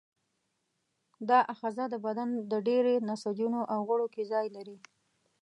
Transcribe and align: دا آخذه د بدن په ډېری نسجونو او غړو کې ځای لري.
دا 1.29 1.39
آخذه 1.53 1.83
د 1.93 1.95
بدن 2.05 2.29
په 2.49 2.57
ډېری 2.67 2.95
نسجونو 3.09 3.61
او 3.73 3.79
غړو 3.89 4.07
کې 4.13 4.23
ځای 4.31 4.45
لري. 4.55 4.77